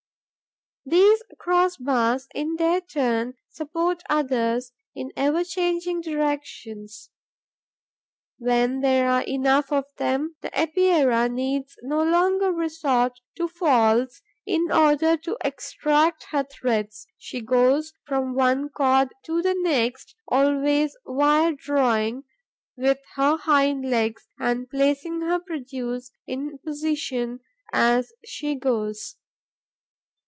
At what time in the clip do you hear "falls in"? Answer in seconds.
13.47-14.71